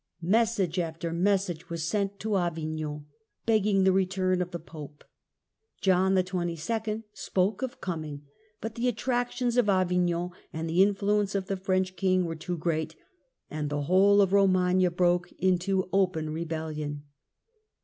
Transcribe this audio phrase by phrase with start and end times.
[0.23, 3.05] Message after mes sage was sent to Avignon,
[3.45, 5.03] begging the return of the Pope.
[5.79, 7.03] John XXII.
[7.13, 8.23] spoke of coming,
[8.61, 12.95] but the attractions of Avignon and the influence of the French King were too great,
[13.51, 17.03] and the whole of Eomagna broke into open rebellion.